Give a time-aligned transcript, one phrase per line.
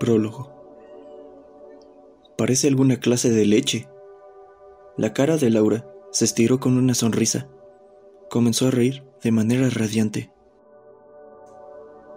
[0.00, 0.50] Prólogo.
[2.38, 3.86] Parece alguna clase de leche.
[4.96, 7.48] La cara de Laura se estiró con una sonrisa.
[8.30, 10.32] Comenzó a reír de manera radiante.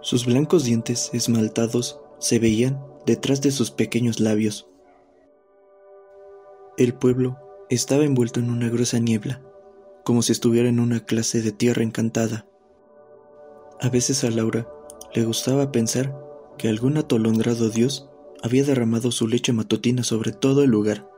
[0.00, 4.66] Sus blancos dientes esmaltados se veían detrás de sus pequeños labios.
[6.78, 7.38] El pueblo
[7.68, 9.42] estaba envuelto en una gruesa niebla,
[10.04, 12.46] como si estuviera en una clase de tierra encantada.
[13.78, 14.66] A veces a Laura
[15.14, 16.23] le gustaba pensar
[16.56, 18.10] que algún atolondrado dios
[18.42, 21.08] había derramado su leche matutina sobre todo el lugar.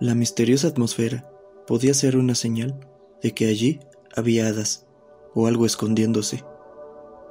[0.00, 1.30] La misteriosa atmósfera
[1.66, 2.78] podía ser una señal
[3.22, 3.80] de que allí
[4.14, 4.86] había hadas
[5.34, 6.44] o algo escondiéndose.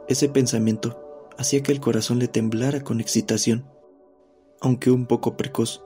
[0.07, 3.65] Ese pensamiento hacía que el corazón le temblara con excitación,
[4.61, 5.83] aunque un poco precoz.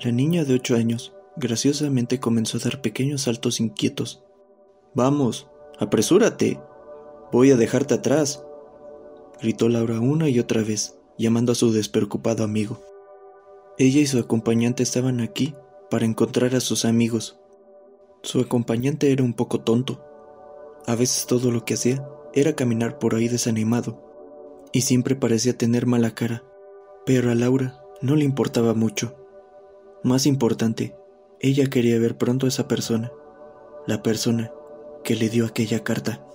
[0.00, 4.24] La niña de ocho años graciosamente comenzó a dar pequeños saltos inquietos.
[4.94, 6.60] Vamos, apresúrate.
[7.32, 8.45] Voy a dejarte atrás,
[9.40, 12.80] gritó Laura una y otra vez, llamando a su despreocupado amigo.
[13.78, 15.54] Ella y su acompañante estaban aquí
[15.90, 17.38] para encontrar a sus amigos.
[18.22, 20.02] Su acompañante era un poco tonto.
[20.86, 24.02] A veces todo lo que hacía era caminar por ahí desanimado,
[24.72, 26.44] y siempre parecía tener mala cara,
[27.04, 29.16] pero a Laura no le importaba mucho.
[30.02, 30.94] Más importante,
[31.40, 33.10] ella quería ver pronto a esa persona,
[33.86, 34.52] la persona
[35.04, 36.26] que le dio aquella carta.